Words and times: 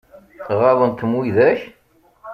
Ɣaḍen-kem 0.59 1.11
widak? 1.17 1.59